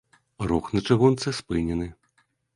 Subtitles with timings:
[0.51, 1.93] Рух на чыгунцы спынены.